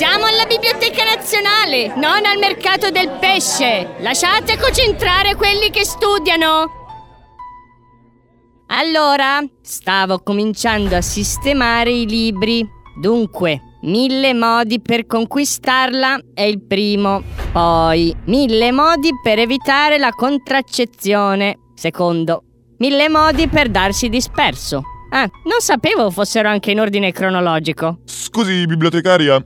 [0.00, 3.96] siamo alla Biblioteca Nazionale, non al mercato del pesce.
[3.98, 6.70] Lasciate concentrare quelli che studiano.
[8.68, 12.66] Allora, stavo cominciando a sistemare i libri.
[12.98, 17.22] Dunque, mille modi per conquistarla è il primo.
[17.52, 21.58] Poi, mille modi per evitare la contraccezione.
[21.74, 22.44] Secondo,
[22.78, 24.80] mille modi per darsi disperso.
[25.10, 27.98] Ah, non sapevo fossero anche in ordine cronologico.
[28.06, 29.44] Scusi, bibliotecaria.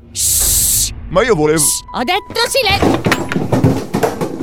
[1.14, 1.62] Ma io volevo.
[1.92, 3.00] Ho detto silenzio!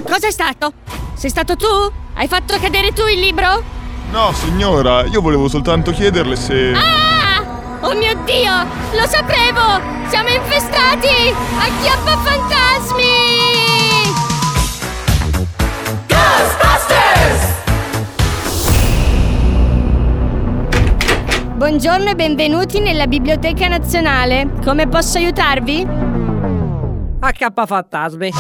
[0.10, 0.72] Cos'è stato?
[1.16, 1.68] Sei stato tu?
[2.14, 3.62] Hai fatto cadere tu il libro?
[4.10, 6.72] No, signora, io volevo soltanto chiederle se.
[6.72, 7.44] Ah!
[7.82, 8.54] Oh mio Dio!
[8.94, 9.82] Lo sapevo!
[10.08, 11.36] Siamo infestati!
[11.60, 13.04] Acchiappa fantasmi!
[21.56, 24.54] Buongiorno e benvenuti nella Biblioteca Nazionale.
[24.64, 26.12] Come posso aiutarvi?
[27.24, 28.34] H fantasmi.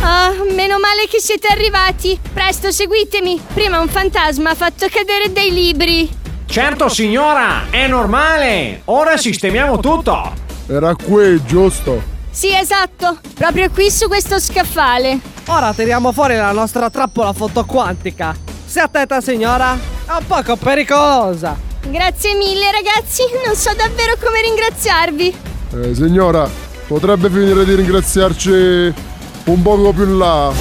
[0.00, 2.18] Ah, meno male che siete arrivati.
[2.32, 3.38] Presto, seguitemi.
[3.52, 6.08] Prima un fantasma ha fatto cadere dei libri.
[6.46, 8.80] Certo signora, è normale.
[8.86, 10.32] Ora sistemiamo tutto.
[10.66, 12.02] Era qui, giusto?
[12.30, 13.18] Sì, esatto.
[13.34, 15.18] Proprio qui su questo scaffale.
[15.48, 18.34] Ora tiriamo fuori la nostra trappola fotoquantica.
[18.64, 19.74] Stia attenta signora,
[20.06, 21.54] è un poco pericolosa.
[21.86, 23.24] Grazie mille, ragazzi.
[23.44, 25.36] Non so davvero come ringraziarvi.
[25.74, 26.48] Eh, signora,
[26.92, 28.50] potrebbe finire di ringraziarci
[29.46, 30.52] un poco più in là.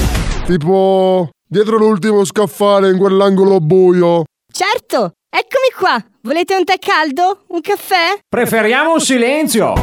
[0.46, 4.24] Tipo dietro l'ultimo scaffale in quell'angolo buio.
[4.50, 6.02] Certo, eccomi qua.
[6.22, 7.44] Volete un tè caldo?
[7.48, 8.18] Un caffè?
[8.30, 9.74] Preferiamo un silenzio.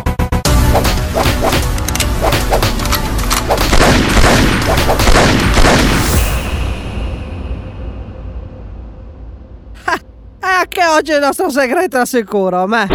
[10.41, 12.87] E anche oggi il nostro segreto è sicuro, me.